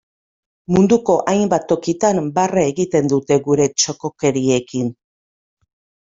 Munduko 0.75 1.17
hainbat 1.33 1.67
tokitan, 1.71 2.21
barre 2.37 2.63
egiten 2.69 3.09
dute 3.11 3.37
gure 3.49 3.67
txokokeriekin. 3.81 4.89